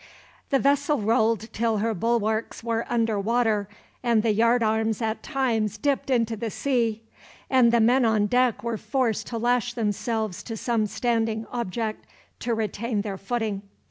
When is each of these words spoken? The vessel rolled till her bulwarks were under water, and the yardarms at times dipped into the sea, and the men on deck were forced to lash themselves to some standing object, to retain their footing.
The 0.49 0.57
vessel 0.57 0.97
rolled 0.99 1.53
till 1.53 1.77
her 1.77 1.93
bulwarks 1.93 2.63
were 2.63 2.87
under 2.89 3.19
water, 3.19 3.69
and 4.01 4.23
the 4.23 4.33
yardarms 4.33 4.99
at 4.99 5.21
times 5.21 5.77
dipped 5.77 6.09
into 6.09 6.35
the 6.35 6.49
sea, 6.49 7.03
and 7.51 7.71
the 7.71 7.79
men 7.79 8.03
on 8.03 8.25
deck 8.25 8.63
were 8.63 8.77
forced 8.79 9.27
to 9.27 9.37
lash 9.37 9.75
themselves 9.75 10.41
to 10.41 10.57
some 10.57 10.87
standing 10.87 11.45
object, 11.51 12.07
to 12.39 12.55
retain 12.55 13.01
their 13.03 13.19
footing. 13.19 13.61